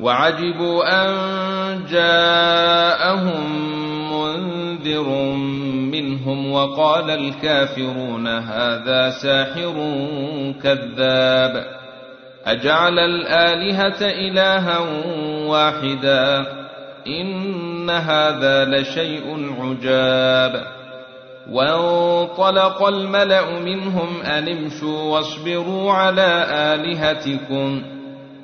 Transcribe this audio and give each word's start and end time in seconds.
وعجبوا 0.00 1.04
أن 1.04 1.14
جاءهم 1.90 3.70
منذر 4.12 5.08
منهم 5.92 6.52
وقال 6.52 7.10
الكافرون 7.10 8.26
هذا 8.26 9.10
ساحر 9.10 9.74
كذاب 10.62 11.64
أجعل 12.46 12.98
الآلهة 12.98 14.00
إلها 14.00 14.78
واحدا 15.46 16.46
إن 17.06 17.90
هذا 17.90 18.64
لشيء 18.64 19.54
عجاب 19.60 20.64
وانطلق 21.50 22.86
الملأ 22.86 23.60
منهم 23.60 24.20
أن 24.22 24.48
امشوا 24.48 25.02
واصبروا 25.02 25.92
على 25.92 26.46
آلهتكم 26.50 27.82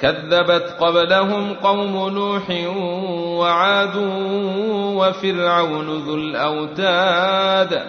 كذبت 0.00 0.76
قبلهم 0.80 1.54
قوم 1.54 2.08
نوح 2.08 2.42
وعاد 3.38 3.96
وفرعون 4.96 5.86
ذو 5.86 6.14
الأوتاد 6.14 7.82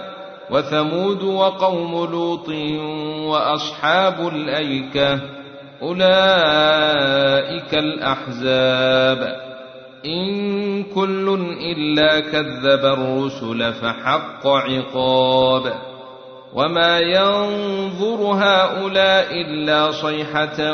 وثمود 0.49 1.23
وقوم 1.23 2.11
لوط 2.11 2.49
وأصحاب 3.29 4.27
الأيكة 4.27 5.19
أولئك 5.81 7.73
الأحزاب 7.73 9.35
إن 10.05 10.83
كل 10.83 11.39
إلا 11.61 12.19
كذب 12.19 12.85
الرسل 12.85 13.73
فحق 13.73 14.47
عقاب 14.47 15.73
وما 16.53 16.99
ينظر 16.99 18.21
هؤلاء 18.21 19.41
إلا 19.41 19.91
صيحة 19.91 20.73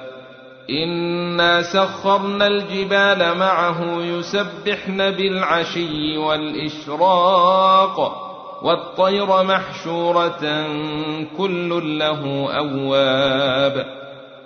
إنا 0.71 1.61
سخرنا 1.61 2.47
الجبال 2.47 3.37
معه 3.37 4.01
يسبحن 4.01 4.97
بالعشي 5.11 6.17
والإشراق 6.17 7.97
والطير 8.63 9.43
محشورة 9.43 10.67
كل 11.37 11.99
له 11.99 12.47
أواب 12.57 13.85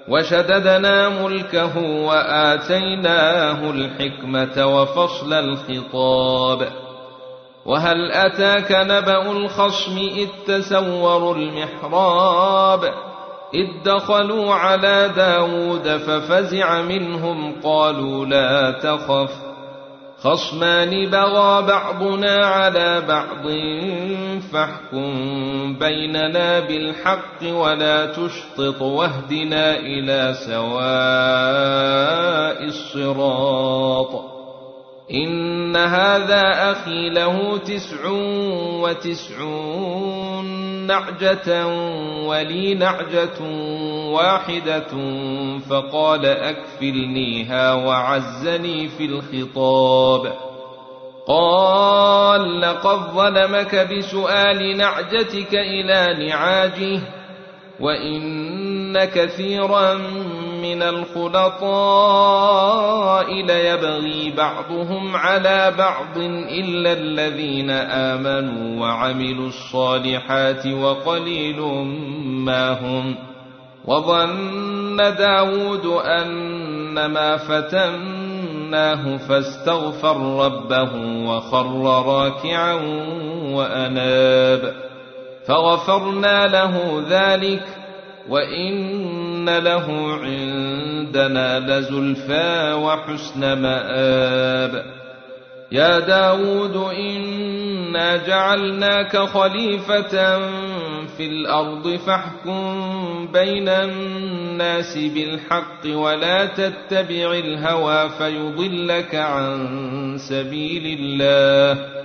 وشددنا 0.08 1.10
ملكه 1.24 1.78
وآتيناه 1.80 3.70
الحكمة 3.70 4.66
وفصل 4.66 5.34
الخطاب 5.34 6.68
وهل 7.66 8.12
أتاك 8.12 8.72
نبأ 8.72 9.32
الخصم 9.32 9.98
إذ 9.98 10.28
تسوروا 10.48 11.36
المحراب 11.36 12.94
إذ 13.56 13.68
دخلوا 13.86 14.54
على 14.54 15.12
داود 15.16 15.88
ففزع 15.88 16.82
منهم 16.82 17.62
قالوا 17.64 18.26
لا 18.26 18.72
تخف 18.72 19.32
خصمان 20.20 21.10
بغى 21.10 21.68
بعضنا 21.68 22.46
على 22.46 23.02
بعض 23.08 23.48
فاحكم 24.52 25.10
بيننا 25.80 26.60
بالحق 26.60 27.44
ولا 27.44 28.06
تشطط 28.06 28.82
واهدنا 28.82 29.78
إلى 29.78 30.34
سواء 30.46 31.76
الصراط 32.64 34.36
إن 35.12 35.76
هذا 35.76 36.72
أخي 36.72 37.10
له 37.10 37.58
تسع 37.58 38.10
وتسعون 38.82 40.55
نعجة 40.88 41.68
ولي 42.28 42.74
نعجة 42.74 43.42
واحدة 44.12 44.88
فقال 45.70 46.26
أكفلنيها 46.26 47.74
وعزني 47.74 48.88
في 48.88 49.06
الخطاب 49.06 50.34
قال 51.28 52.62
لقد 52.62 53.00
ظلمك 53.16 53.76
بسؤال 53.76 54.78
نعجتك 54.78 55.54
إلى 55.54 56.28
نعاجه 56.28 57.00
وإن 57.80 59.06
كثيرا 59.06 59.94
من 60.66 60.84
الخلطاء 60.84 61.66
ليبغي 63.34 64.34
بعضهم 64.38 65.16
على 65.16 65.74
بعض 65.78 66.18
إلا 66.18 66.94
الذين 66.94 67.70
آمنوا 67.70 68.82
وعملوا 68.82 69.48
الصالحات 69.48 70.68
وقليل 70.68 71.62
ما 72.26 72.72
هم 72.72 73.16
وظن 73.86 74.98
داود 74.98 75.86
أنما 76.06 77.38
فتناه 77.38 79.18
فاستغفر 79.18 80.46
ربه 80.46 80.96
وخر 81.30 82.06
راكعا 82.08 82.74
وأناب 83.52 84.74
فغفرنا 85.48 86.48
له 86.48 87.04
ذلك 87.10 87.64
وإن 88.30 89.25
له 89.50 90.14
عندنا 90.24 91.60
لزلفى 91.60 92.74
وحسن 92.74 93.54
مآب. 93.54 94.86
يا 95.72 96.00
داود 96.00 96.76
إنا 96.94 98.16
جعلناك 98.28 99.18
خليفة 99.18 100.38
في 101.18 101.26
الأرض 101.26 101.96
فاحكم 101.96 103.28
بين 103.34 103.70
الناس 103.70 104.98
بالحق 104.98 105.86
ولا 105.86 106.46
تتبع 106.46 107.34
الهوى 107.34 108.10
فيضلك 108.10 109.16
عن 109.16 110.18
سبيل 110.30 111.00
الله. 111.00 112.05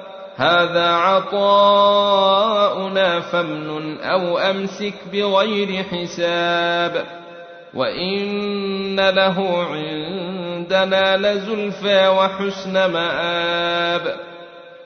هذا 0.41 0.87
عطاؤنا 0.91 1.99
فامنن 3.19 3.97
أو 3.97 4.37
أمسك 4.37 4.93
بغير 5.13 5.83
حساب 5.83 7.05
وإن 7.73 8.99
له 9.09 9.63
عندنا 9.63 11.17
لزلفى 11.17 12.07
وحسن 12.07 12.73
مآب 12.73 14.15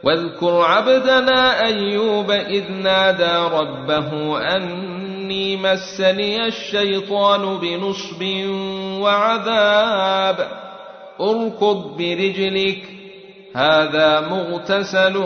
واذكر 0.04 0.62
عبدنا 0.62 1.66
أيوب 1.66 2.31
إذ 2.31 2.72
نادى 2.72 3.56
ربه 3.58 4.40
أني 4.56 5.58
مسني 5.58 6.46
الشيطان 6.46 7.58
بنصب 7.58 8.24
وعذاب 9.01 10.48
اركض 11.22 11.98
برجلك 11.98 12.94
هذا 13.56 14.19
مغتسل 14.19 15.24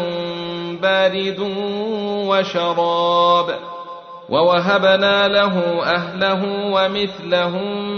بارد 0.82 1.40
وشراب 2.30 3.46
ووهبنا 4.30 5.28
له 5.28 5.84
أهله 5.84 6.46
ومثلهم 6.74 7.98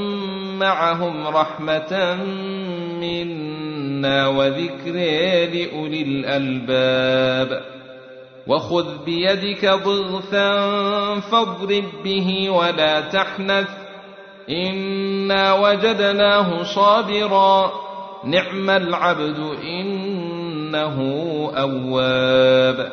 معهم 0.59 1.27
رحمة 1.27 2.15
منا 3.01 4.27
وذكر 4.27 4.95
لأولي 5.53 6.01
الألباب. 6.01 7.61
وخذ 8.47 9.05
بيدك 9.05 9.65
ضغثا 9.65 10.69
فاضرب 11.19 11.85
به 12.03 12.49
ولا 12.49 13.01
تحنث 13.01 13.69
إنا 14.49 15.53
وجدناه 15.53 16.63
صابرا. 16.63 17.90
نعم 18.25 18.69
العبد 18.69 19.39
إنه 19.63 20.97
أواب. 21.57 22.91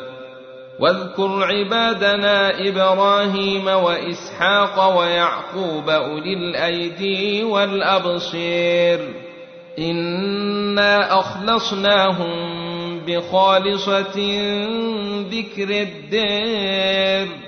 واذكر 0.80 1.44
عبادنا 1.44 2.68
إبراهيم 2.68 3.66
وإسحاق 3.66 4.98
ويعقوب 4.98 5.90
أولي 5.90 6.32
الأيدي 6.34 7.44
والأبصير. 7.44 9.14
إنا 9.78 11.18
أخلصناهم 11.18 12.58
بخالصة 13.06 14.18
ذكر 15.30 15.70
الدير. 15.70 17.47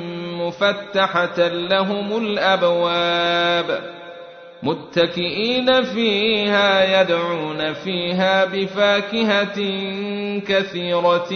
مفتحة 0.47 1.47
لهم 1.47 2.17
الأبواب 2.17 3.81
متكئين 4.63 5.83
فيها 5.83 7.01
يدعون 7.01 7.73
فيها 7.73 8.45
بفاكهة 8.45 9.55
كثيرة 10.39 11.31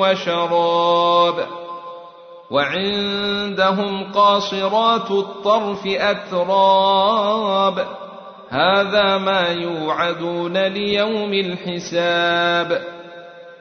وشراب 0.00 1.46
وعندهم 2.50 4.12
قاصرات 4.12 5.10
الطرف 5.10 5.86
أتراب 5.86 7.86
هذا 8.48 9.18
ما 9.18 9.48
يوعدون 9.48 10.58
ليوم 10.58 11.32
الحساب 11.32 12.91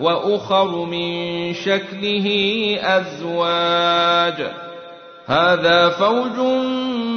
وأخر 0.00 0.84
من 0.84 1.54
شكله 1.54 2.28
أزواج. 2.82 4.50
هذا 5.26 5.88
فوج 5.88 6.38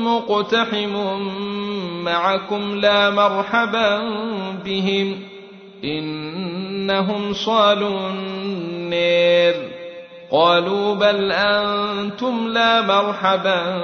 مقتحم 0.03 1.21
معكم 2.03 2.75
لا 2.75 3.09
مرحبا 3.09 4.01
بهم. 4.65 5.19
إنهم 5.83 7.33
صالوا 7.33 8.09
النير. 8.09 9.55
قالوا 10.31 10.95
بل 10.95 11.31
أنتم 11.31 12.47
لا 12.47 12.81
مرحبا 12.81 13.81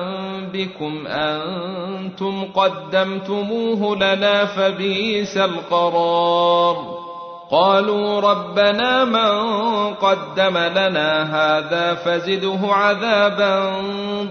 بكم. 0.54 1.08
أنتم 1.08 2.44
قدمتموه 2.44 3.96
لنا 3.96 4.46
فبئس 4.46 5.38
القرار. 5.38 7.05
قالوا 7.52 8.20
ربنا 8.20 9.06
من 9.06 9.94
قدم 9.94 10.58
لنا 10.58 11.24
هذا 11.24 11.94
فزده 11.94 12.60
عذابا 12.64 13.82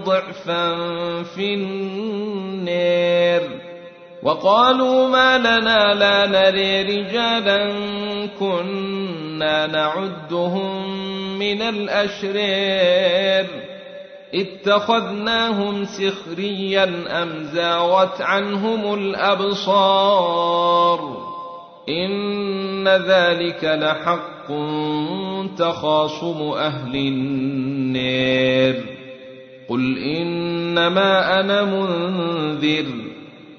ضعفا 0.05 0.75
في 1.23 1.53
النير. 1.53 3.41
وقالوا 4.23 5.07
ما 5.07 5.37
لنا 5.37 5.93
لا 5.93 6.25
نري 6.25 6.81
رجالا 6.81 7.73
كنا 8.39 9.67
نعدهم 9.67 10.99
من 11.39 11.61
الأشرير. 11.61 13.47
اتخذناهم 14.33 15.85
سخريا 15.85 16.83
أم 17.23 17.43
زاغت 17.53 18.21
عنهم 18.21 18.93
الأبصار؟ 18.93 20.45
ان 21.89 22.87
ذلك 22.87 23.63
لحق 23.63 24.47
تخاصم 25.57 26.41
أهل 26.57 26.95
النير 26.95 28.75
قل 29.69 29.97
انما 29.97 31.39
أنا 31.39 31.63
منذر 31.63 32.85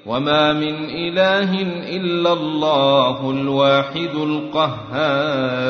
وما 0.05 0.53
من 0.53 0.89
اله 0.89 1.61
الا 1.95 2.33
الله 2.33 3.31
الواحد 3.31 4.15
القهار 4.15 5.67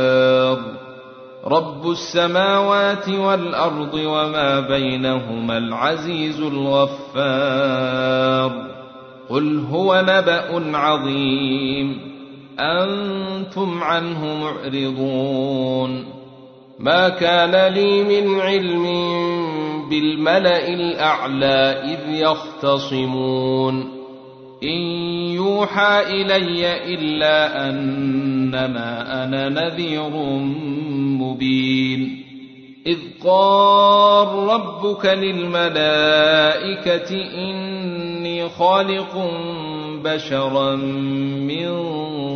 رب 1.46 1.92
السماوات 1.92 3.10
والارض 3.10 3.94
وما 3.94 4.60
بينهما 4.60 5.58
العزيز 5.58 6.42
الغفار 6.42 7.88
قل 9.30 9.60
هو 9.72 10.02
نبا 10.08 10.78
عظيم 10.78 12.17
أنتم 12.60 13.84
عنه 13.84 14.26
معرضون. 14.42 16.06
ما 16.80 17.10
كان 17.10 17.74
لي 17.74 18.04
من 18.04 18.40
علم 18.40 18.86
بالملأ 19.90 20.68
الأعلى 20.68 21.84
إذ 21.84 22.00
يختصمون. 22.10 23.98
إن 24.64 24.82
يوحى 25.36 26.02
إلي 26.02 26.94
إلا 26.94 27.70
أنما 27.70 29.24
أنا 29.24 29.50
نذير 29.50 30.10
مبين. 31.20 32.28
إذ 32.88 32.98
قال 33.26 34.28
ربك 34.28 35.06
للملائكة 35.06 35.56
إني 37.38 38.50
خالق 38.50 39.32
بشرا 40.04 40.76
من 40.76 41.68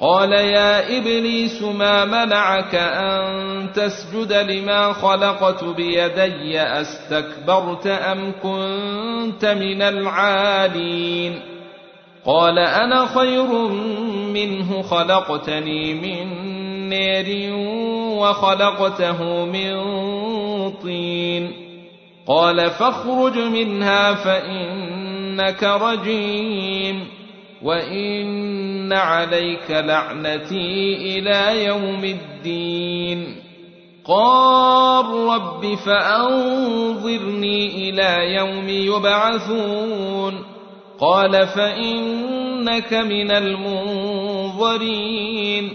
قال 0.00 0.32
يا 0.32 0.98
إبليس 0.98 1.62
ما 1.62 2.04
منعك 2.04 2.74
أن 2.74 3.72
تسجد 3.72 4.32
لما 4.32 4.92
خلقت 4.92 5.64
بيدي 5.64 6.60
أستكبرت 6.60 7.86
أم 7.86 8.32
كنت 8.42 9.44
من 9.44 9.82
العالين؟ 9.82 11.40
قال 12.26 12.58
أنا 12.58 13.06
خير 13.06 13.68
منه 14.32 14.82
خلقتني 14.82 15.94
من 15.94 16.48
نير 16.88 17.54
وخلقته 18.18 19.44
من 19.44 19.74
طين. 20.70 21.52
قال 22.26 22.70
فاخرج 22.70 23.38
منها 23.38 24.14
فإنك 24.14 25.64
رجيم. 25.64 27.17
وان 27.62 28.92
عليك 28.92 29.70
لعنتي 29.70 31.18
إلى 31.18 31.64
يوم 31.64 32.04
الدين. 32.04 33.36
قال 34.04 35.04
رب 35.04 35.74
فانظرني 35.74 37.90
إلى 37.90 38.34
يوم 38.34 38.68
يبعثون. 38.68 40.44
قال 41.00 41.46
فانك 41.46 42.94
من 42.94 43.30
المنظرين. 43.30 45.70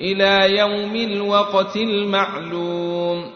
إلى 0.00 0.58
يوم 0.58 0.96
الوقت 0.96 1.76
المعلوم. 1.76 3.30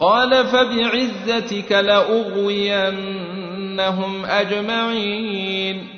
قال 0.00 0.46
فبعزتك 0.46 1.72
لاغوينهم 1.72 2.94
اجمعين. 4.24 5.97